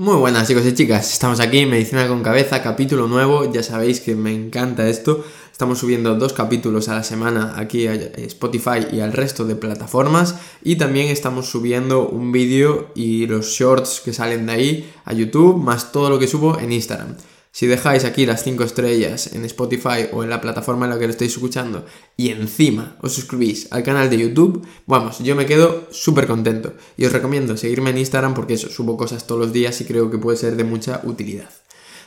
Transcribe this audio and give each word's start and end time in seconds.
Muy 0.00 0.14
buenas 0.14 0.46
chicos 0.46 0.64
y 0.64 0.74
chicas, 0.74 1.12
estamos 1.12 1.40
aquí 1.40 1.58
en 1.58 1.70
Medicina 1.70 2.06
con 2.06 2.22
Cabeza, 2.22 2.62
capítulo 2.62 3.08
nuevo, 3.08 3.52
ya 3.52 3.64
sabéis 3.64 3.98
que 4.00 4.14
me 4.14 4.32
encanta 4.32 4.88
esto, 4.88 5.24
estamos 5.50 5.80
subiendo 5.80 6.14
dos 6.14 6.32
capítulos 6.32 6.88
a 6.88 6.94
la 6.94 7.02
semana 7.02 7.54
aquí 7.56 7.88
a 7.88 7.94
Spotify 7.94 8.86
y 8.92 9.00
al 9.00 9.12
resto 9.12 9.44
de 9.44 9.56
plataformas. 9.56 10.36
Y 10.62 10.76
también 10.76 11.08
estamos 11.08 11.50
subiendo 11.50 12.08
un 12.08 12.30
vídeo 12.30 12.92
y 12.94 13.26
los 13.26 13.46
shorts 13.46 14.00
que 14.04 14.12
salen 14.12 14.46
de 14.46 14.52
ahí 14.52 14.92
a 15.04 15.14
YouTube 15.14 15.60
más 15.60 15.90
todo 15.90 16.10
lo 16.10 16.20
que 16.20 16.28
subo 16.28 16.60
en 16.60 16.70
Instagram. 16.70 17.16
Si 17.58 17.66
dejáis 17.66 18.04
aquí 18.04 18.24
las 18.24 18.44
5 18.44 18.62
estrellas 18.62 19.32
en 19.32 19.44
Spotify 19.44 20.06
o 20.12 20.22
en 20.22 20.30
la 20.30 20.40
plataforma 20.40 20.86
en 20.86 20.90
la 20.90 20.98
que 21.00 21.06
lo 21.06 21.10
estáis 21.10 21.32
escuchando 21.32 21.84
y 22.16 22.28
encima 22.28 22.96
os 23.02 23.14
suscribís 23.14 23.66
al 23.72 23.82
canal 23.82 24.08
de 24.08 24.16
YouTube, 24.16 24.64
vamos, 24.86 25.18
yo 25.18 25.34
me 25.34 25.44
quedo 25.44 25.88
súper 25.90 26.28
contento. 26.28 26.74
Y 26.96 27.04
os 27.06 27.12
recomiendo 27.12 27.56
seguirme 27.56 27.90
en 27.90 27.98
Instagram 27.98 28.34
porque 28.34 28.54
eso, 28.54 28.68
subo 28.68 28.96
cosas 28.96 29.26
todos 29.26 29.40
los 29.40 29.52
días 29.52 29.80
y 29.80 29.86
creo 29.86 30.08
que 30.08 30.18
puede 30.18 30.36
ser 30.36 30.54
de 30.54 30.62
mucha 30.62 31.00
utilidad. 31.02 31.50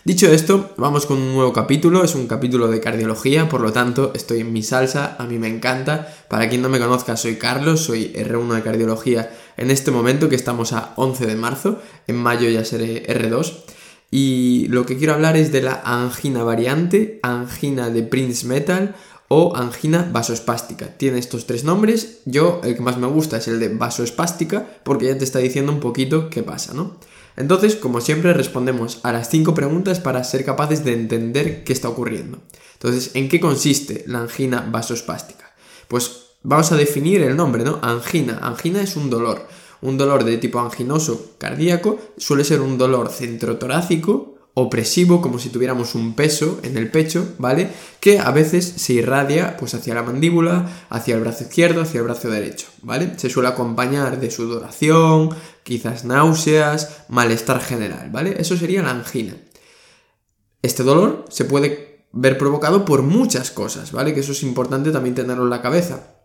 Dicho 0.06 0.32
esto, 0.32 0.72
vamos 0.78 1.06
con 1.06 1.18
un 1.18 1.34
nuevo 1.34 1.52
capítulo, 1.52 2.06
es 2.06 2.16
un 2.16 2.28
capítulo 2.28 2.70
de 2.70 2.80
cardiología, 2.80 3.50
por 3.50 3.60
lo 3.60 3.74
tanto 3.74 4.14
estoy 4.16 4.40
en 4.40 4.54
mi 4.54 4.64
salsa, 4.64 5.18
a 5.20 5.26
mí 5.26 5.38
me 5.38 5.50
encanta. 5.50 6.16
Para 6.30 6.48
quien 6.48 6.62
no 6.62 6.70
me 6.70 6.80
conozca, 6.80 7.18
soy 7.18 7.36
Carlos, 7.36 7.82
soy 7.82 8.14
R1 8.14 8.56
de 8.56 8.62
cardiología 8.62 9.38
en 9.58 9.70
este 9.70 9.92
momento 9.92 10.30
que 10.30 10.38
estamos 10.38 10.72
a 10.72 10.94
11 10.96 11.26
de 11.26 11.36
marzo, 11.36 11.82
en 12.08 12.16
mayo 12.16 12.50
ya 12.50 12.64
seré 12.64 13.06
R2. 13.06 13.66
Y 14.12 14.68
lo 14.68 14.86
que 14.86 14.98
quiero 14.98 15.14
hablar 15.14 15.38
es 15.38 15.54
de 15.54 15.62
la 15.62 15.82
angina 15.86 16.44
variante, 16.44 17.20
angina 17.24 17.90
de 17.90 18.04
Prince 18.04 18.46
Metal 18.46 18.94
o 19.30 19.56
angina 19.56 20.10
vasoespástica. 20.12 20.98
Tiene 20.98 21.18
estos 21.18 21.48
tres 21.48 21.64
nombres. 21.64 22.20
Yo, 22.26 22.60
el 22.66 22.76
que 22.76 22.82
más 22.82 22.98
me 22.98 23.08
gusta 23.08 23.38
es 23.38 23.48
el 23.48 23.62
de 23.62 23.70
vasoespástica 23.70 24.68
porque 24.84 25.06
ya 25.06 25.18
te 25.18 25.24
está 25.24 25.40
diciendo 25.40 25.72
un 25.72 25.80
poquito 25.80 26.30
qué 26.30 26.44
pasa, 26.44 26.74
¿no? 26.74 26.98
Entonces, 27.38 27.78
como 27.78 28.02
siempre, 28.02 28.34
respondemos 28.34 29.00
a 29.04 29.14
las 29.14 29.30
cinco 29.30 29.54
preguntas 29.54 30.02
para 30.02 30.26
ser 30.26 30.44
capaces 30.44 30.84
de 30.84 30.92
entender 30.92 31.64
qué 31.64 31.72
está 31.72 31.88
ocurriendo. 31.88 32.40
Entonces, 32.74 33.12
¿en 33.14 33.30
qué 33.30 33.40
consiste 33.40 34.04
la 34.08 34.20
angina 34.20 34.68
vasoespástica? 34.70 35.54
Pues 35.88 36.24
vamos 36.44 36.72
a 36.74 36.76
definir 36.76 37.22
el 37.22 37.38
nombre, 37.38 37.64
¿no? 37.64 37.80
Angina. 37.82 38.40
Angina 38.42 38.82
es 38.82 38.98
un 38.98 39.10
dolor. 39.10 39.48
Un 39.82 39.98
dolor 39.98 40.24
de 40.24 40.38
tipo 40.38 40.60
anginoso 40.60 41.34
cardíaco 41.38 42.00
suele 42.18 42.44
ser 42.44 42.62
un 42.62 42.78
dolor 42.78 43.10
centrotorácico 43.10 44.32
opresivo, 44.54 45.22
como 45.22 45.40
si 45.40 45.50
tuviéramos 45.50 45.96
un 45.96 46.14
peso 46.14 46.60
en 46.64 46.78
el 46.78 46.92
pecho, 46.92 47.36
¿vale? 47.38 47.70
Que 48.00 48.20
a 48.20 48.32
veces 48.32 48.66
se 48.66 48.94
irradia 48.94 49.56
pues 49.58 49.74
hacia 49.74 49.96
la 49.96 50.04
mandíbula, 50.04 50.86
hacia 50.90 51.16
el 51.16 51.22
brazo 51.22 51.44
izquierdo, 51.44 51.82
hacia 51.82 52.00
el 52.00 52.06
brazo 52.06 52.30
derecho, 52.30 52.68
¿vale? 52.82 53.14
Se 53.18 53.30
suele 53.30 53.50
acompañar 53.50 54.20
de 54.20 54.30
sudoración, 54.30 55.30
quizás 55.64 56.04
náuseas, 56.04 57.04
malestar 57.08 57.62
general, 57.62 58.10
¿vale? 58.12 58.36
Eso 58.40 58.58
sería 58.58 58.82
la 58.82 58.92
angina. 58.92 59.36
Este 60.62 60.84
dolor 60.84 61.26
se 61.30 61.46
puede 61.46 62.06
ver 62.12 62.38
provocado 62.38 62.84
por 62.84 63.04
muchas 63.04 63.52
cosas, 63.52 63.94
¿vale? 63.94 64.14
Que 64.14 64.20
eso 64.20 64.34
es 64.34 64.44
importante 64.44 64.92
también 64.92 65.16
tenerlo 65.16 65.44
en 65.44 65.50
la 65.50 65.62
cabeza. 65.62 66.21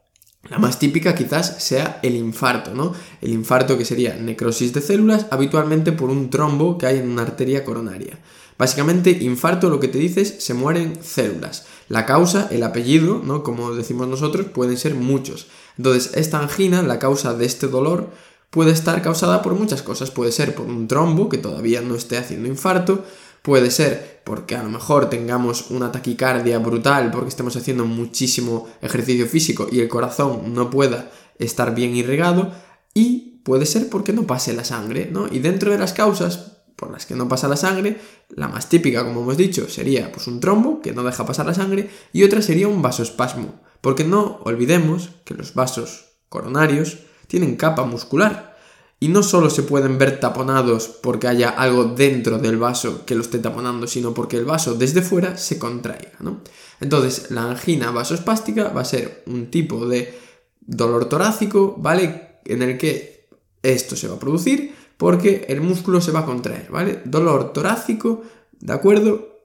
La 0.51 0.59
más 0.59 0.79
típica 0.79 1.15
quizás 1.15 1.63
sea 1.63 2.01
el 2.03 2.15
infarto, 2.15 2.75
¿no? 2.75 2.93
El 3.21 3.33
infarto 3.33 3.77
que 3.77 3.85
sería 3.85 4.15
necrosis 4.17 4.73
de 4.73 4.81
células, 4.81 5.27
habitualmente 5.31 5.93
por 5.93 6.11
un 6.11 6.31
trombo 6.31 6.79
que 6.79 6.87
hay 6.87 6.99
en 6.99 7.11
una 7.11 7.23
arteria 7.23 7.65
coronaria. 7.65 8.19
Básicamente, 8.59 9.11
infarto 9.11 9.69
lo 9.69 9.81
que 9.81 9.89
te 9.89 9.99
dices, 9.99 10.37
se 10.39 10.55
mueren 10.55 10.99
células. 11.03 11.67
La 11.89 12.07
causa, 12.07 12.49
el 12.51 12.63
apellido, 12.63 13.21
¿no? 13.23 13.43
Como 13.43 13.75
decimos 13.75 14.09
nosotros, 14.09 14.47
pueden 14.47 14.79
ser 14.79 14.95
muchos. 14.95 15.49
Entonces, 15.77 16.13
esta 16.15 16.39
angina, 16.39 16.83
la 16.83 16.99
causa 16.99 17.35
de 17.35 17.45
este 17.45 17.67
dolor, 17.67 18.11
puede 18.51 18.71
estar 18.71 19.03
causada 19.03 19.43
por 19.43 19.55
muchas 19.55 19.83
cosas. 19.83 20.11
Puede 20.11 20.33
ser 20.33 20.55
por 20.55 20.67
un 20.67 20.89
trombo 20.89 21.29
que 21.29 21.39
todavía 21.39 21.83
no 21.83 21.95
esté 21.95 22.17
haciendo 22.17 22.49
infarto, 22.49 23.05
Puede 23.47 23.71
ser 23.71 24.16
porque 24.27 24.57
a 24.57 24.63
lo 24.65 24.71
mejor 24.71 25.09
tengamos 25.09 25.71
una 25.71 25.93
taquicardia 25.93 26.59
brutal 26.59 27.13
porque 27.13 27.29
estemos 27.29 27.55
haciendo 27.55 27.85
muchísimo 27.85 28.67
ejercicio 28.83 29.25
físico 29.29 29.69
y 29.71 29.79
el 29.79 29.87
corazón 29.87 30.53
no 30.53 30.69
pueda 30.69 31.13
estar 31.39 31.77
bien 31.77 31.95
irrigado. 31.95 32.51
Y 32.93 33.41
puede 33.45 33.67
ser 33.67 33.89
porque 33.89 34.13
no 34.13 34.27
pase 34.27 34.53
la 34.53 34.65
sangre, 34.65 35.09
¿no? 35.13 35.29
Y 35.31 35.39
dentro 35.39 35.71
de 35.71 35.79
las 35.79 35.93
causas 35.93 36.57
por 36.75 36.91
las 36.91 37.07
que 37.07 37.15
no 37.15 37.29
pasa 37.29 37.47
la 37.47 37.57
sangre, 37.57 38.01
la 38.31 38.49
más 38.49 38.69
típica, 38.69 39.05
como 39.05 39.23
hemos 39.23 39.37
dicho, 39.37 39.69
sería 39.69 40.11
pues 40.11 40.27
un 40.27 40.41
trombo 40.41 40.83
que 40.83 40.93
no 40.93 41.05
deja 41.05 41.25
pasar 41.25 41.47
la 41.47 41.55
sangre 41.55 41.89
y 42.13 42.25
otra 42.25 42.43
sería 42.43 42.67
un 42.67 42.83
vasoespasmo, 42.83 43.61
porque 43.81 44.03
no 44.03 44.41
olvidemos 44.43 45.11
que 45.25 45.35
los 45.35 45.55
vasos 45.55 46.17
coronarios 46.29 46.99
tienen 47.29 47.55
capa 47.55 47.85
muscular 47.85 48.56
y 48.99 49.09
no 49.09 49.23
solo 49.23 49.51
se 49.51 49.63
pueden 49.63 49.99
ver 49.99 50.21
taponados 50.21 50.89
porque 50.89 51.29
haya 51.29 51.51
algo 51.51 51.85
dentro 51.85 52.39
del 52.39 52.57
vaso 52.57 53.05
que 53.05 53.15
lo 53.15 53.21
esté 53.21 53.39
taponando, 53.39 53.87
sino 53.87 54.15
porque 54.15 54.39
el 54.39 54.47
vaso 54.47 54.75
desde 54.75 55.03
fuera 55.03 55.37
se 55.37 55.59
contraiga, 55.59 56.15
¿no? 56.21 56.41
Entonces, 56.81 57.31
la 57.31 57.51
angina 57.51 57.91
vasoespástica 57.91 58.69
va 58.69 58.81
a 58.81 58.87
ser 58.87 59.23
un 59.27 59.51
tipo 59.51 59.87
de 59.87 60.19
dolor 60.61 61.09
torácico, 61.09 61.75
¿vale? 61.79 62.41
En 62.45 62.63
el 62.63 62.79
que 62.79 63.29
esto 63.63 63.97
se 63.97 64.09
va 64.09 64.17
a 64.17 64.21
producir 64.21 64.75
porque 64.97 65.45
el 65.49 65.61
músculo 65.61 66.01
se 66.01 66.13
va 66.13 66.21
a 66.21 66.27
contraer, 66.27 66.71
¿vale? 66.71 67.03
Dolor 67.05 67.53
torácico, 67.53 68.23
¿de 68.59 68.73
acuerdo? 68.73 69.43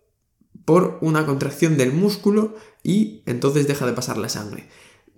Por 0.64 0.98
una 1.02 1.26
contracción 1.26 1.76
del 1.78 1.92
músculo 1.92 2.56
y 2.84 3.24
entonces 3.26 3.68
deja 3.68 3.86
de 3.86 3.94
pasar 3.94 4.18
la 4.18 4.30
sangre. 4.30 4.70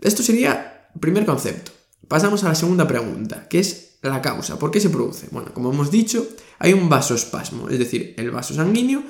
Esto 0.02 0.24
sería 0.24 0.90
primer 1.00 1.26
concepto. 1.26 1.72
Pasamos 2.08 2.44
a 2.44 2.50
la 2.50 2.56
segunda 2.56 2.88
pregunta, 2.88 3.48
que 3.48 3.60
es 3.60 3.93
la 4.09 4.22
causa. 4.22 4.59
¿Por 4.59 4.72
qué 4.72 4.80
se 4.80 4.90
produce? 4.90 5.28
Bueno, 5.31 5.53
como 5.53 5.72
hemos 5.72 5.91
dicho, 5.91 6.28
hay 6.59 6.74
un 6.74 6.90
vasoespasmo, 6.90 7.69
es 7.69 7.80
decir, 7.80 8.14
el 8.18 8.31
vaso 8.31 8.53
sanguíneo 8.53 9.03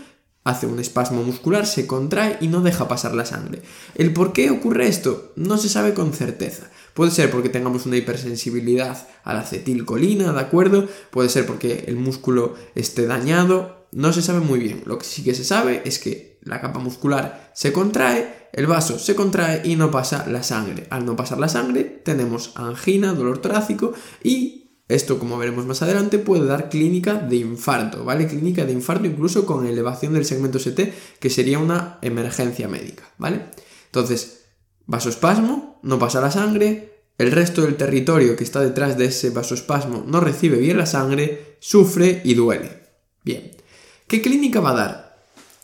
hace 0.43 0.67
un 0.67 0.79
espasmo 0.79 1.23
muscular, 1.23 1.65
se 1.65 1.87
contrae 1.87 2.37
y 2.41 2.47
no 2.47 2.61
deja 2.61 2.87
pasar 2.87 3.13
la 3.13 3.25
sangre. 3.25 3.61
El 3.95 4.13
por 4.13 4.33
qué 4.33 4.49
ocurre 4.49 4.87
esto 4.87 5.31
no 5.35 5.57
se 5.57 5.69
sabe 5.69 5.93
con 5.93 6.13
certeza. 6.13 6.69
Puede 6.93 7.11
ser 7.11 7.31
porque 7.31 7.49
tengamos 7.49 7.85
una 7.85 7.97
hipersensibilidad 7.97 9.07
a 9.23 9.33
la 9.33 9.41
acetilcolina, 9.41 10.31
¿de 10.31 10.39
acuerdo? 10.39 10.87
Puede 11.11 11.29
ser 11.29 11.45
porque 11.45 11.85
el 11.87 11.95
músculo 11.95 12.55
esté 12.75 13.07
dañado, 13.07 13.87
no 13.91 14.11
se 14.11 14.21
sabe 14.21 14.41
muy 14.41 14.59
bien. 14.59 14.83
Lo 14.85 14.97
que 14.97 15.05
sí 15.05 15.23
que 15.23 15.33
se 15.33 15.43
sabe 15.43 15.81
es 15.85 15.97
que 15.97 16.39
la 16.43 16.59
capa 16.59 16.79
muscular 16.79 17.51
se 17.55 17.71
contrae, 17.71 18.49
el 18.51 18.67
vaso 18.67 18.99
se 18.99 19.15
contrae 19.15 19.61
y 19.63 19.75
no 19.75 19.91
pasa 19.91 20.25
la 20.27 20.43
sangre. 20.43 20.87
Al 20.89 21.05
no 21.05 21.15
pasar 21.15 21.39
la 21.39 21.49
sangre 21.49 21.83
tenemos 21.83 22.51
angina, 22.55 23.13
dolor 23.13 23.39
torácico 23.39 23.93
y 24.21 24.62
esto, 24.89 25.17
como 25.17 25.37
veremos 25.37 25.65
más 25.65 25.81
adelante, 25.81 26.19
puede 26.19 26.45
dar 26.45 26.69
clínica 26.69 27.15
de 27.15 27.37
infarto, 27.37 28.03
¿vale? 28.03 28.27
Clínica 28.27 28.65
de 28.65 28.73
infarto 28.73 29.07
incluso 29.07 29.45
con 29.45 29.65
elevación 29.65 30.13
del 30.13 30.25
segmento 30.25 30.59
ST, 30.59 30.93
que 31.19 31.29
sería 31.29 31.59
una 31.59 31.99
emergencia 32.01 32.67
médica, 32.67 33.03
¿vale? 33.17 33.45
Entonces, 33.85 34.45
vasoespasmo, 34.85 35.79
no 35.83 35.99
pasa 35.99 36.19
la 36.19 36.31
sangre, 36.31 36.93
el 37.17 37.31
resto 37.31 37.61
del 37.61 37.77
territorio 37.77 38.35
que 38.35 38.43
está 38.43 38.59
detrás 38.59 38.97
de 38.97 39.05
ese 39.05 39.29
vasoespasmo 39.29 40.03
no 40.07 40.19
recibe 40.19 40.57
bien 40.57 40.77
la 40.77 40.85
sangre, 40.85 41.57
sufre 41.59 42.21
y 42.23 42.33
duele. 42.33 42.81
Bien, 43.23 43.51
¿qué 44.07 44.21
clínica 44.21 44.59
va 44.59 44.71
a 44.71 44.75
dar? 44.75 45.03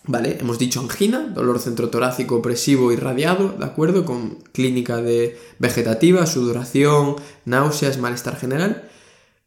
¿Vale? 0.05 0.37
Hemos 0.39 0.57
dicho 0.59 0.79
angina, 0.79 1.19
dolor 1.19 1.59
centrotorácico 1.59 2.37
opresivo 2.37 2.91
irradiado, 2.91 3.55
¿de 3.59 3.65
acuerdo? 3.65 4.05
Con 4.05 4.37
clínica 4.53 4.97
de 4.97 5.37
vegetativa, 5.59 6.25
sudoración, 6.25 7.15
náuseas, 7.45 7.97
malestar 7.97 8.37
general. 8.37 8.89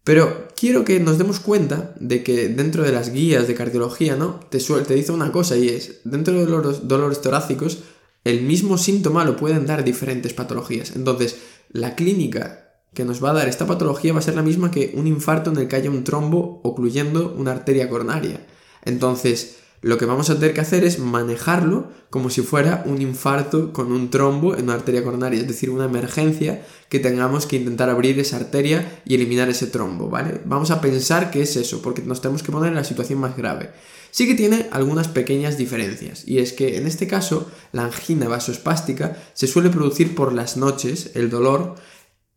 Pero 0.05 0.49
quiero 0.57 0.85
que 0.85 0.99
nos 0.99 1.19
demos 1.19 1.39
cuenta 1.39 1.95
de 2.01 2.25
que 2.25 2.49
dentro 2.49 2.83
de 2.83 2.93
las 2.93 3.13
guías 3.13 3.47
de 3.47 3.55
cardiología, 3.55 4.17
¿no? 4.17 4.41
Te, 4.51 4.59
te 4.59 4.95
dice 4.95 5.13
una 5.13 5.31
cosa 5.31 5.57
y 5.57 5.69
es, 5.69 6.01
dentro 6.05 6.35
de 6.35 6.47
los 6.47 6.89
dolores 6.89 7.21
torácicos, 7.21 7.79
el 8.25 8.43
mismo 8.43 8.79
síntoma 8.79 9.25
lo 9.25 9.37
pueden 9.37 9.67
dar 9.67 9.85
diferentes 9.85 10.35
patologías. 10.35 10.97
Entonces, 10.97 11.37
la 11.71 11.95
clínica 11.95 12.63
que 12.95 13.05
nos 13.05 13.23
va 13.23 13.31
a 13.31 13.35
dar 13.35 13.49
esta 13.49 13.67
patología 13.67 14.13
va 14.13 14.19
a 14.19 14.23
ser 14.23 14.35
la 14.35 14.43
misma 14.43 14.71
que 14.71 14.93
un 14.95 15.07
infarto 15.07 15.51
en 15.51 15.57
el 15.57 15.69
que 15.69 15.77
haya 15.77 15.91
un 15.91 16.05
trombo 16.05 16.61
ocluyendo 16.63 17.34
una 17.37 17.53
arteria 17.53 17.89
coronaria. 17.89 18.47
Entonces, 18.84 19.61
lo 19.83 19.99
que 19.99 20.07
vamos 20.07 20.31
a 20.31 20.37
tener 20.37 20.55
que 20.55 20.61
hacer 20.61 20.84
es 20.84 21.01
manejarlo 21.01 21.89
como 22.09 22.31
si 22.31 22.43
fuera 22.43 22.84
un 22.87 23.03
infarto 23.03 23.73
con 23.73 23.91
un 23.91 24.11
trombo 24.11 24.55
en 24.55 24.65
una 24.65 24.75
arteria 24.75 25.03
coronaria, 25.03 25.41
es 25.41 25.49
decir, 25.49 25.71
una 25.71 25.87
emergencia 25.87 26.65
que 26.89 27.01
tengamos 27.01 27.47
que 27.47 27.57
intentar 27.57 27.91
abrir 27.91 28.19
esa 28.21 28.37
arteria 28.37 29.03
y 29.05 29.17
eliminar 29.17 29.49
ese 29.49 29.67
trombo, 29.67 30.09
¿vale? 30.09 30.41
Vamos 30.45 30.71
a 30.71 30.81
pensar 30.81 31.33
que 31.33 31.43
es 31.43 31.57
eso, 31.57 31.83
porque 31.83 32.03
nos 32.03 32.21
tenemos 32.21 32.45
que 32.45 32.53
poner 32.53 32.69
en 32.69 32.77
la 32.77 32.84
situación 32.84 33.19
más 33.19 33.37
grave. 33.37 33.71
Sí 34.13 34.29
que 34.29 34.34
tiene 34.34 34.69
algunas 34.71 35.09
pequeñas 35.09 35.59
diferencias, 35.59 36.29
y 36.29 36.39
es 36.39 36.53
que 36.53 36.77
en 36.77 36.87
este 36.87 37.09
caso 37.09 37.51
la 37.73 37.84
angina 37.84 38.29
vasoespástica 38.29 39.17
se 39.33 39.49
suele 39.49 39.71
producir 39.71 40.15
por 40.15 40.33
las 40.33 40.57
noches, 40.57 41.11
el 41.15 41.29
dolor, 41.29 41.75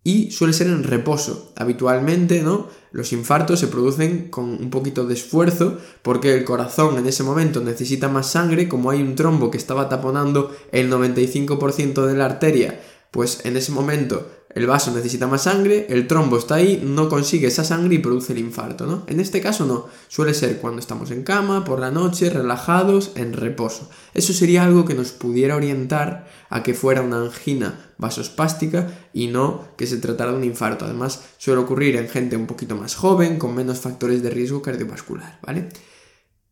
y 0.05 0.29
suele 0.29 0.53
ser 0.53 0.67
en 0.67 0.83
reposo. 0.83 1.51
Habitualmente, 1.55 2.41
¿no? 2.43 2.69
Los 2.91 3.11
infartos 3.11 3.59
se 3.59 3.67
producen 3.67 4.29
con 4.29 4.45
un 4.45 4.69
poquito 4.69 5.05
de 5.07 5.15
esfuerzo 5.15 5.79
porque 6.03 6.35
el 6.35 6.45
corazón 6.45 6.99
en 6.99 7.07
ese 7.07 7.23
momento 7.23 7.59
necesita 7.59 8.07
más 8.07 8.27
sangre, 8.29 8.69
como 8.69 8.91
hay 8.91 9.01
un 9.01 9.15
trombo 9.15 9.49
que 9.49 9.57
estaba 9.57 9.89
taponando 9.89 10.55
el 10.71 10.91
95% 10.91 12.05
de 12.05 12.13
la 12.13 12.25
arteria, 12.25 12.79
pues 13.09 13.43
en 13.45 13.57
ese 13.57 13.71
momento 13.71 14.29
el 14.55 14.67
vaso 14.67 14.91
necesita 14.91 15.27
más 15.27 15.43
sangre, 15.43 15.85
el 15.89 16.07
trombo 16.07 16.37
está 16.37 16.55
ahí, 16.55 16.81
no 16.81 17.09
consigue 17.09 17.47
esa 17.47 17.65
sangre 17.65 17.95
y 17.95 17.99
produce 17.99 18.31
el 18.31 18.39
infarto, 18.39 18.87
¿no? 18.87 19.03
En 19.07 19.19
este 19.19 19.41
caso 19.41 19.65
no, 19.65 19.87
suele 20.07 20.33
ser 20.33 20.59
cuando 20.59 20.79
estamos 20.79 21.11
en 21.11 21.23
cama, 21.23 21.65
por 21.65 21.81
la 21.81 21.91
noche, 21.91 22.29
relajados, 22.29 23.11
en 23.15 23.33
reposo. 23.33 23.89
Eso 24.13 24.31
sería 24.31 24.63
algo 24.63 24.85
que 24.85 24.93
nos 24.93 25.11
pudiera 25.11 25.57
orientar 25.57 26.25
a 26.49 26.63
que 26.63 26.73
fuera 26.73 27.01
una 27.01 27.17
angina 27.17 27.93
vasospástica 27.97 28.87
y 29.11 29.27
no 29.27 29.67
que 29.75 29.87
se 29.87 29.97
tratara 29.97 30.31
de 30.31 30.37
un 30.37 30.45
infarto. 30.45 30.85
Además, 30.85 31.25
suele 31.37 31.59
ocurrir 31.59 31.97
en 31.97 32.07
gente 32.07 32.37
un 32.37 32.47
poquito 32.47 32.77
más 32.77 32.95
joven, 32.95 33.37
con 33.37 33.53
menos 33.53 33.79
factores 33.79 34.23
de 34.23 34.29
riesgo 34.29 34.61
cardiovascular, 34.61 35.37
¿vale? 35.45 35.67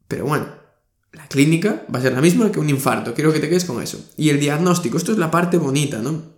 Pero 0.10 0.26
bueno, 0.26 0.48
la 1.14 1.26
clínica 1.30 1.86
va 1.94 2.00
a 2.00 2.02
ser 2.02 2.12
la 2.12 2.22
misma 2.22 2.52
que 2.52 2.60
un 2.60 2.70
infarto, 2.70 3.14
quiero 3.14 3.32
que 3.32 3.40
te 3.40 3.48
quedes 3.48 3.64
con 3.64 3.82
eso. 3.82 4.04
Y 4.18 4.28
el 4.28 4.42
diagnóstico, 4.42 4.98
esto 4.98 5.14
es 5.14 5.18
la 5.18 5.32
parte 5.32 5.58
bonita, 5.58 6.00
¿no? 6.00 6.34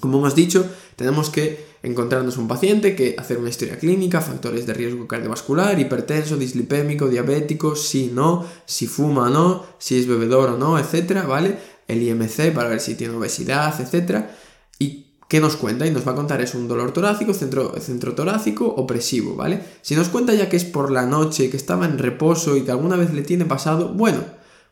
Como 0.00 0.18
hemos 0.18 0.34
dicho, 0.34 0.66
tenemos 0.96 1.30
que 1.30 1.74
encontrarnos 1.84 2.38
un 2.38 2.48
paciente, 2.48 2.96
que 2.96 3.14
hacer 3.18 3.38
una 3.38 3.50
historia 3.50 3.78
clínica, 3.78 4.20
factores 4.20 4.66
de 4.66 4.74
riesgo 4.74 5.06
cardiovascular, 5.06 5.78
hipertenso, 5.78 6.36
dislipémico, 6.36 7.08
diabético, 7.08 7.76
si 7.76 8.06
no, 8.06 8.44
si 8.64 8.86
fuma 8.86 9.24
o 9.24 9.30
no, 9.30 9.66
si 9.78 9.98
es 9.98 10.06
bebedor 10.06 10.50
o 10.50 10.58
no, 10.58 10.78
etcétera, 10.78 11.24
¿vale? 11.26 11.58
El 11.86 12.02
IMC 12.02 12.52
para 12.54 12.70
ver 12.70 12.80
si 12.80 12.94
tiene 12.94 13.14
obesidad, 13.14 13.78
etcétera. 13.78 14.34
¿Y 14.78 15.18
qué 15.28 15.40
nos 15.40 15.56
cuenta? 15.56 15.86
Y 15.86 15.90
nos 15.90 16.08
va 16.08 16.12
a 16.12 16.16
contar 16.16 16.40
es 16.40 16.54
un 16.54 16.66
dolor 16.66 16.92
torácico, 16.92 17.34
centro, 17.34 18.14
torácico, 18.14 18.66
opresivo, 18.66 19.36
¿vale? 19.36 19.60
Si 19.82 19.94
nos 19.94 20.08
cuenta 20.08 20.32
ya 20.32 20.48
que 20.48 20.56
es 20.56 20.64
por 20.64 20.90
la 20.90 21.04
noche, 21.04 21.50
que 21.50 21.58
estaba 21.58 21.84
en 21.84 21.98
reposo 21.98 22.56
y 22.56 22.62
que 22.62 22.70
alguna 22.70 22.96
vez 22.96 23.12
le 23.12 23.22
tiene 23.22 23.44
pasado, 23.44 23.92
bueno, 23.92 24.24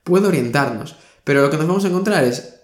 puede 0.03 0.29
orientarnos. 0.29 0.97
Pero 1.25 1.43
lo 1.43 1.51
que 1.51 1.59
nos 1.59 1.69
vamos 1.69 1.85
a 1.85 1.89
encontrar 1.89 2.25
es 2.25 2.62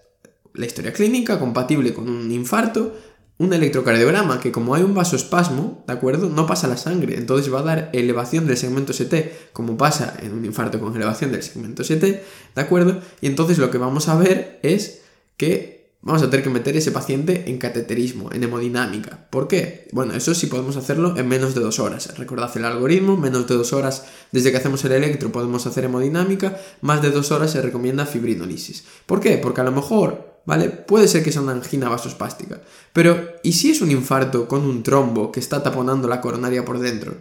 la 0.55 0.67
historia 0.67 0.93
clínica 0.93 1.39
compatible 1.39 1.95
con 1.95 2.09
un 2.09 2.31
infarto, 2.31 2.95
un 3.39 3.53
electrocardiograma 3.53 4.41
que 4.41 4.51
como 4.51 4.75
hay 4.75 4.83
un 4.83 4.95
vasoespasmo, 4.95 5.85
¿de 5.87 5.93
acuerdo? 5.93 6.29
No 6.29 6.47
pasa 6.47 6.67
la 6.67 6.77
sangre, 6.77 7.17
entonces 7.17 7.53
va 7.53 7.61
a 7.61 7.63
dar 7.63 7.91
elevación 7.93 8.47
del 8.47 8.57
segmento 8.57 8.93
ST, 8.93 9.51
como 9.53 9.77
pasa 9.77 10.15
en 10.21 10.33
un 10.33 10.45
infarto 10.45 10.81
con 10.81 10.95
elevación 10.95 11.31
del 11.31 11.43
segmento 11.43 11.83
ST, 11.83 12.25
¿de 12.55 12.61
acuerdo? 12.61 13.01
Y 13.21 13.29
entonces 13.29 13.59
lo 13.59 13.71
que 13.71 13.79
vamos 13.79 14.09
a 14.09 14.17
ver 14.17 14.59
es 14.63 15.03
que 15.37 15.79
vamos 16.01 16.23
a 16.23 16.31
tener 16.31 16.45
que 16.45 16.51
meter 16.51 16.77
ese 16.77 16.93
paciente 16.93 17.45
en 17.49 17.59
cateterismo, 17.59 18.33
en 18.33 18.43
hemodinámica. 18.43 19.29
¿Por 19.31 19.49
qué? 19.49 19.89
Bueno, 19.93 20.15
eso 20.15 20.35
sí 20.35 20.47
podemos 20.47 20.77
hacerlo 20.77 21.17
en 21.17 21.29
menos 21.29 21.55
de 21.55 21.61
dos 21.61 21.79
horas. 21.79 22.17
Recordad 22.19 22.51
el 22.57 22.65
algoritmo, 22.65 23.17
menos 23.17 23.47
de 23.47 23.55
dos 23.55 23.73
horas 23.73 24.05
desde 24.33 24.51
que 24.51 24.59
hacemos 24.59 24.85
el 24.85 24.93
electro 24.93 25.31
podemos 25.31 25.67
hacer 25.67 25.85
hemodinámica, 25.85 26.59
más 26.81 27.03
de 27.03 27.11
dos 27.11 27.31
horas 27.31 27.51
se 27.53 27.63
recomienda 27.63 28.07
fibrinolisis. 28.07 28.85
¿Por 29.07 29.21
qué? 29.21 29.39
Porque 29.39 29.61
a 29.61 29.65
lo 29.65 29.73
mejor, 29.73 30.38
¿vale? 30.49 30.71
Puede 30.71 31.09
ser 31.09 31.23
que 31.23 31.31
sea 31.31 31.43
una 31.43 31.53
angina 31.53 31.91
vasospástica. 31.91 32.63
Pero, 32.95 33.21
¿y 33.43 33.53
si 33.53 33.71
es 33.71 33.83
un 33.83 33.91
infarto 33.91 34.49
con 34.49 34.65
un 34.65 34.83
trombo 34.83 35.31
que 35.31 35.41
está 35.41 35.63
taponando 35.63 36.09
la 36.09 36.23
coronaria 36.23 36.65
por 36.65 36.79
dentro? 36.79 37.15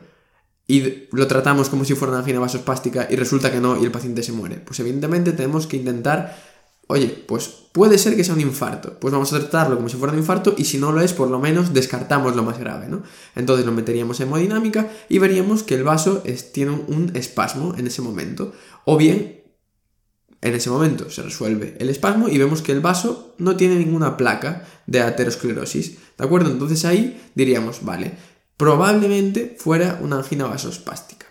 y 0.70 1.08
lo 1.14 1.28
tratamos 1.28 1.70
como 1.70 1.86
si 1.86 1.96
fuera 1.96 2.12
una 2.12 2.20
angina 2.20 2.42
vasospástica 2.42 3.08
y 3.10 3.16
resulta 3.16 3.50
que 3.50 3.62
no 3.62 3.82
y 3.82 3.86
el 3.86 3.92
paciente 3.92 4.22
se 4.22 4.34
muere. 4.34 4.58
Pues 4.58 4.78
evidentemente 4.82 5.32
tenemos 5.32 5.66
que 5.66 5.78
intentar 5.78 6.36
Oye, 6.90 7.08
pues 7.28 7.50
puede 7.74 7.98
ser 7.98 8.16
que 8.16 8.24
sea 8.24 8.34
un 8.34 8.40
infarto. 8.40 8.98
Pues 9.00 9.12
vamos 9.12 9.32
a 9.34 9.40
tratarlo 9.40 9.76
como 9.76 9.90
si 9.90 9.98
fuera 9.98 10.14
un 10.14 10.20
infarto 10.20 10.56
y 10.58 10.64
si 10.64 10.78
no 10.78 10.94
lo 10.94 11.02
es, 11.02 11.12
por 11.12 11.30
lo 11.30 11.38
menos 11.38 11.74
descartamos 11.74 12.34
lo 12.36 12.44
más 12.44 12.60
grave, 12.60 12.88
¿no? 12.88 13.04
Entonces 13.36 13.66
lo 13.66 13.74
meteríamos 13.74 14.22
en 14.22 14.28
hemodinámica 14.28 14.90
y 15.10 15.20
veríamos 15.20 15.64
que 15.64 15.76
el 15.76 15.84
vaso 15.84 16.24
tiene 16.54 16.72
un 16.88 17.12
espasmo 17.14 17.76
en 17.78 17.88
ese 17.88 18.02
momento. 18.02 18.54
O 18.86 18.96
bien, 18.96 19.42
en 20.42 20.54
ese 20.54 20.70
momento 20.70 21.10
se 21.10 21.24
resuelve 21.24 21.76
el 21.80 21.90
espasmo 21.90 22.30
y 22.30 22.38
vemos 22.38 22.62
que 22.62 22.72
el 22.72 22.82
vaso 22.82 23.36
no 23.38 23.56
tiene 23.56 23.76
ninguna 23.76 24.18
placa 24.18 24.66
de 24.86 25.02
aterosclerosis. 25.02 25.98
¿De 26.18 26.26
acuerdo? 26.26 26.52
Entonces 26.52 26.86
ahí 26.86 27.22
diríamos, 27.36 27.84
vale, 27.84 28.14
probablemente 28.56 29.56
fuera 29.60 30.00
una 30.02 30.18
angina 30.18 30.46
vasospástica. 30.46 31.26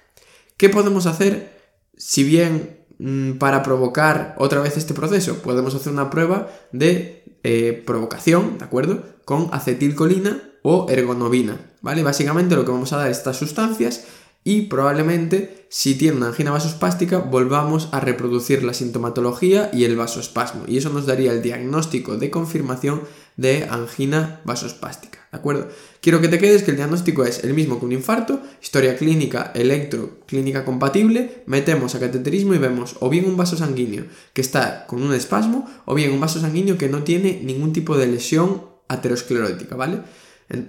¿Qué 0.56 0.69
podemos 0.69 1.06
hacer 1.06 1.56
si 1.97 2.25
bien 2.25 2.76
Mm, 2.99 3.32
para 3.32 3.62
provocar 3.62 4.35
otra 4.38 4.61
vez 4.61 4.76
este 4.76 4.94
proceso, 4.94 5.43
podemos 5.43 5.75
hacer 5.75 5.93
una 5.93 6.08
prueba 6.08 6.49
de 6.73 7.38
eh, 7.43 7.82
provocación, 7.87 8.58
¿de 8.58 8.64
acuerdo? 8.64 9.03
Con 9.25 9.49
acetilcolina 9.53 10.41
o 10.62 10.87
ergonovina, 10.88 11.73
¿vale? 11.82 12.03
Básicamente 12.03 12.56
lo 12.56 12.64
que 12.64 12.70
vamos 12.70 12.93
a 12.93 12.97
dar 12.97 13.11
estas 13.11 13.37
sustancias 13.37 14.05
y 14.46 14.62
probablemente 14.62 15.66
si 15.70 15.96
tiene 15.96 16.19
una 16.19 16.28
angina 16.28 16.52
vasospástica 16.52 17.19
volvamos 17.19 17.88
a 17.90 17.98
reproducir 17.98 18.62
la 18.62 18.75
sintomatología 18.75 19.70
y 19.72 19.82
el 19.82 19.96
vasoespasmo 19.96 20.62
y 20.69 20.76
eso 20.76 20.88
nos 20.90 21.04
daría 21.04 21.32
el 21.32 21.43
diagnóstico 21.43 22.16
de 22.16 22.31
confirmación 22.31 23.02
de 23.37 23.66
angina 23.69 24.40
vasospástica, 24.44 25.26
¿de 25.32 25.38
acuerdo? 25.38 25.69
Quiero 26.00 26.20
que 26.20 26.28
te 26.28 26.38
quedes 26.38 26.62
que 26.62 26.70
el 26.70 26.76
diagnóstico 26.76 27.25
es 27.25 27.43
el 27.43 27.54
mismo 27.54 27.81
que 27.81 27.87
un 27.87 27.93
infarto, 27.93 28.40
historia 28.62 28.96
clínica, 28.96 29.50
electro, 29.52 30.20
clínica 30.26 30.64
compatible, 30.64 31.43
metemos 31.46 31.96
a 31.96 32.00
cateterismo 32.00 32.54
y 32.54 32.58
vemos 32.58 32.94
o 33.00 33.10
bien 33.10 33.26
un 33.26 33.37
vaso 33.37 33.56
sanguíneo 33.56 34.04
que 34.32 34.43
está 34.43 34.87
con 34.87 35.02
un 35.02 35.12
espasmo 35.12 35.69
o 35.87 35.94
bien 35.96 36.12
un 36.12 36.20
vaso 36.20 36.40
sanguíneo 36.40 36.78
que 36.78 36.88
no 36.88 37.02
tiene 37.02 37.40
ningún 37.43 37.72
tipo 37.72 37.98
de 37.98 38.06
lesión 38.06 38.62
aterosclerótica, 38.87 39.75
¿vale? 39.75 40.02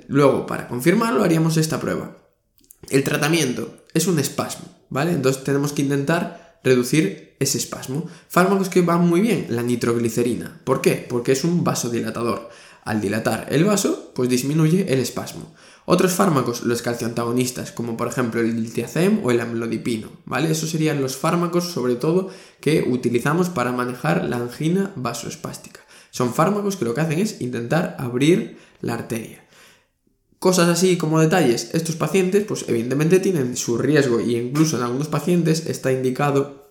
Luego, 0.08 0.48
para 0.48 0.68
confirmarlo, 0.68 1.24
haríamos 1.24 1.58
esta 1.58 1.80
prueba. 1.80 2.27
El 2.90 3.04
tratamiento 3.04 3.84
es 3.94 4.08
un 4.08 4.20
espasmo, 4.20 4.66
¿vale? 4.90 5.12
Entonces 5.12 5.44
tenemos 5.44 5.74
que 5.74 5.82
intentar 5.82 6.60
reducir 6.64 7.36
ese 7.40 7.58
espasmo. 7.58 8.10
Fármacos 8.30 8.70
que 8.70 8.82
van 8.82 9.08
muy 9.08 9.22
bien, 9.22 9.48
la 9.50 9.64
nitroglicerina. 9.64 10.62
¿Por 10.64 10.82
qué? 10.82 11.06
Porque 11.08 11.34
es 11.34 11.44
un 11.44 11.64
vasodilatador. 11.64 12.50
Al 12.84 13.02
dilatar 13.02 13.48
el 13.50 13.66
vaso, 13.66 14.12
pues 14.16 14.30
disminuye 14.30 14.94
el 14.94 15.00
espasmo. 15.00 15.54
Otros 15.86 16.14
fármacos, 16.14 16.64
los 16.64 16.82
calcioantagonistas, 16.82 17.72
como 17.72 17.98
por 17.98 18.08
ejemplo 18.08 18.40
el 18.40 18.56
diltiazem 18.56 19.20
o 19.24 19.32
el 19.32 19.42
amlodipino, 19.42 20.10
¿vale? 20.26 20.52
Esos 20.52 20.70
serían 20.70 21.02
los 21.02 21.18
fármacos, 21.18 21.72
sobre 21.72 21.96
todo, 21.96 22.30
que 22.62 22.84
utilizamos 22.88 23.50
para 23.50 23.72
manejar 23.72 24.26
la 24.26 24.38
angina 24.38 24.92
vasoespástica. 24.96 25.82
Son 26.12 26.34
fármacos 26.34 26.78
que 26.78 26.86
lo 26.86 26.94
que 26.94 27.02
hacen 27.02 27.20
es 27.20 27.42
intentar 27.42 27.96
abrir 28.00 28.58
la 28.82 28.94
arteria. 28.94 29.47
Cosas 30.40 30.70
así 30.70 30.98
como 30.98 31.20
detalles, 31.20 31.72
estos 31.74 31.96
pacientes 31.96 32.44
pues 32.48 32.66
evidentemente 32.68 33.20
tienen 33.20 33.58
su 33.58 33.78
riesgo 33.78 34.20
y 34.20 34.36
incluso 34.36 34.78
en 34.78 34.84
algunos 34.84 35.08
pacientes 35.08 35.66
está 35.66 35.92
indicado 35.92 36.68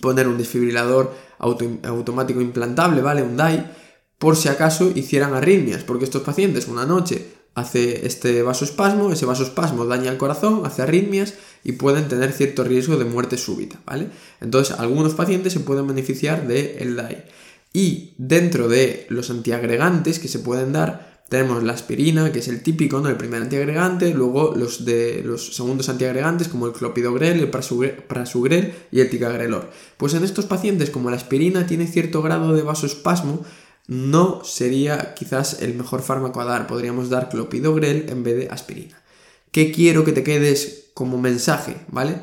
poner 0.00 0.28
un 0.28 0.36
desfibrilador 0.36 1.14
automático 1.38 2.40
implantable, 2.40 3.00
¿vale? 3.00 3.22
Un 3.22 3.36
DAI, 3.36 3.72
por 4.18 4.36
si 4.36 4.48
acaso 4.48 4.92
hicieran 4.94 5.34
arritmias, 5.34 5.84
porque 5.84 6.04
estos 6.04 6.22
pacientes 6.22 6.68
una 6.68 6.84
noche 6.84 7.38
hace 7.54 8.06
este 8.06 8.42
vasoespasmo, 8.42 9.10
ese 9.10 9.26
vasoespasmo 9.26 9.86
daña 9.86 10.12
el 10.12 10.18
corazón, 10.18 10.62
hace 10.64 10.82
arritmias 10.82 11.34
y 11.64 11.72
pueden 11.72 12.08
tener 12.08 12.32
cierto 12.32 12.62
riesgo 12.62 12.96
de 12.96 13.04
muerte 13.04 13.38
súbita, 13.38 13.80
¿vale? 13.86 14.08
Entonces 14.40 14.78
algunos 14.78 15.14
pacientes 15.14 15.54
se 15.54 15.60
pueden 15.60 15.86
beneficiar 15.86 16.46
del 16.46 16.96
DAI. 16.96 17.24
Y 17.72 18.14
dentro 18.18 18.68
de 18.68 19.06
los 19.08 19.30
antiagregantes 19.30 20.18
que 20.18 20.28
se 20.28 20.38
pueden 20.38 20.72
dar, 20.72 21.17
tenemos 21.28 21.62
la 21.62 21.74
aspirina, 21.74 22.32
que 22.32 22.38
es 22.38 22.48
el 22.48 22.62
típico, 22.62 23.00
¿no? 23.00 23.08
El 23.08 23.16
primer 23.16 23.42
antiagregante, 23.42 24.14
luego 24.14 24.54
los 24.56 24.84
de 24.86 25.22
los 25.22 25.54
segundos 25.54 25.88
antiagregantes 25.88 26.48
como 26.48 26.66
el 26.66 26.72
clopidogrel, 26.72 27.38
el 27.40 27.50
prasugrel 27.50 28.74
y 28.90 29.00
el 29.00 29.10
ticagrelor. 29.10 29.70
Pues 29.98 30.14
en 30.14 30.24
estos 30.24 30.46
pacientes, 30.46 30.88
como 30.90 31.10
la 31.10 31.16
aspirina 31.16 31.66
tiene 31.66 31.86
cierto 31.86 32.22
grado 32.22 32.54
de 32.54 32.62
vasoespasmo, 32.62 33.44
no 33.86 34.42
sería 34.44 35.14
quizás 35.14 35.60
el 35.62 35.74
mejor 35.74 36.02
fármaco 36.02 36.40
a 36.40 36.44
dar, 36.44 36.66
podríamos 36.66 37.10
dar 37.10 37.28
clopidogrel 37.28 38.06
en 38.08 38.22
vez 38.22 38.36
de 38.36 38.48
aspirina. 38.48 39.02
¿Qué 39.50 39.70
quiero 39.72 40.04
que 40.04 40.12
te 40.12 40.22
quedes 40.22 40.90
como 40.94 41.18
mensaje, 41.18 41.76
¿vale? 41.88 42.20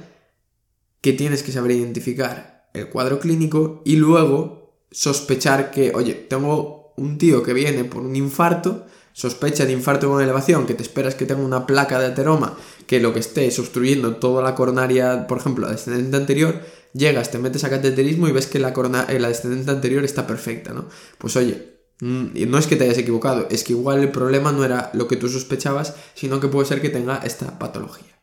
Que 1.02 1.14
tienes 1.14 1.44
que 1.44 1.52
saber 1.52 1.72
identificar 1.72 2.70
el 2.74 2.90
cuadro 2.90 3.20
clínico 3.20 3.82
y 3.86 3.96
luego 3.96 4.80
sospechar 4.92 5.72
que, 5.72 5.92
oye, 5.96 6.14
tengo 6.14 6.85
un 6.96 7.18
tío 7.18 7.44
que 7.44 7.54
viene 7.54 7.84
por 7.84 8.04
un 8.04 8.16
infarto, 8.16 8.86
sospecha 9.14 9.66
de 9.66 9.72
infarto 9.72 10.10
con 10.10 10.22
elevación, 10.22 10.66
que 10.66 10.74
te 10.74 10.84
esperas 10.84 11.16
que 11.16 11.26
tenga 11.26 11.42
una 11.42 11.66
placa 11.66 12.00
de 12.00 12.08
ateroma, 12.08 12.58
que 12.86 13.00
lo 13.00 13.14
que 13.14 13.20
esté 13.20 13.48
es 13.48 13.60
obstruyendo 13.60 14.18
toda 14.18 14.44
la 14.44 14.56
coronaria, 14.56 15.26
por 15.28 15.38
ejemplo, 15.38 15.66
la 15.66 15.72
descendente 15.72 16.18
anterior, 16.18 16.62
llegas, 16.94 17.32
te 17.32 17.40
metes 17.40 17.64
a 17.64 17.70
cateterismo 17.70 18.28
y 18.28 18.32
ves 18.32 18.48
que 18.48 18.60
la, 18.60 18.74
corona, 18.74 19.06
eh, 19.10 19.20
la 19.20 19.30
descendente 19.30 19.72
anterior 19.72 20.04
está 20.04 20.28
perfecta, 20.28 20.74
¿no? 20.74 20.86
Pues 21.18 21.36
oye, 21.38 21.80
mm, 22.02 22.50
no 22.50 22.58
es 22.58 22.68
que 22.68 22.76
te 22.76 22.84
hayas 22.84 22.98
equivocado, 22.98 23.48
es 23.50 23.64
que 23.64 23.74
igual 23.74 24.02
el 24.02 24.12
problema 24.12 24.52
no 24.52 24.66
era 24.66 24.90
lo 24.94 25.08
que 25.08 25.16
tú 25.16 25.30
sospechabas, 25.30 25.96
sino 26.14 26.40
que 26.40 26.48
puede 26.48 26.68
ser 26.68 26.82
que 26.82 26.90
tenga 26.90 27.18
esta 27.24 27.58
patología. 27.58 28.16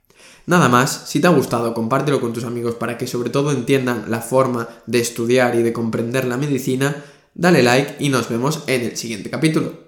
Nada 0.45 0.69
más, 0.69 1.05
si 1.07 1.21
te 1.21 1.29
ha 1.29 1.31
gustado, 1.31 1.73
compártelo 1.73 2.21
con 2.21 2.33
tus 2.33 2.45
amigos 2.45 2.75
para 2.75 2.99
que 2.99 3.07
sobre 3.07 3.31
todo 3.31 3.53
entiendan 3.53 4.07
la 4.09 4.21
forma 4.21 4.69
de 4.87 4.99
estudiar 4.99 5.55
y 5.55 5.63
de 5.63 5.73
comprender 5.73 6.25
la 6.25 6.37
medicina, 6.37 7.05
dale 7.35 7.63
like 7.63 7.97
y 7.99 8.09
nos 8.09 8.29
vemos 8.29 8.65
en 8.67 8.83
el 8.83 8.97
siguiente 8.97 9.31
capítulo. 9.31 9.82